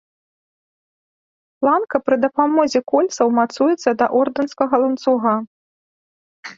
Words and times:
Планка 1.65 1.97
пры 2.05 2.15
дапамозе 2.25 2.79
кольцаў 2.95 3.27
мацуецца 3.39 3.89
да 4.03 4.11
ордэнскага 4.25 4.75
ланцуга. 4.87 5.33